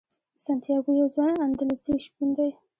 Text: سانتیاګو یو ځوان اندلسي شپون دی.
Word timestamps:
سانتیاګو 0.43 0.91
یو 0.99 1.07
ځوان 1.15 1.33
اندلسي 1.45 1.93
شپون 2.05 2.29
دی. 2.37 2.51